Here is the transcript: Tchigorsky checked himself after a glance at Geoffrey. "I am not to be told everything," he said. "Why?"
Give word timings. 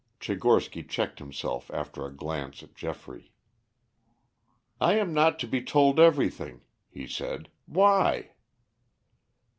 Tchigorsky 0.19 0.81
checked 0.89 1.19
himself 1.19 1.69
after 1.69 2.03
a 2.07 2.11
glance 2.11 2.63
at 2.63 2.73
Geoffrey. 2.73 3.31
"I 4.79 4.95
am 4.95 5.13
not 5.13 5.37
to 5.37 5.47
be 5.47 5.61
told 5.61 5.99
everything," 5.99 6.61
he 6.89 7.05
said. 7.05 7.49
"Why?" 7.67 8.31